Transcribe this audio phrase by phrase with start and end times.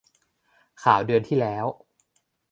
[0.83, 1.65] ข่าวเดือนที่แล้ว